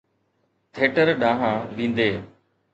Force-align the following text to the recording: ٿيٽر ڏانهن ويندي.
ٿيٽر 0.77 1.07
ڏانهن 1.21 1.55
ويندي. 1.75 2.09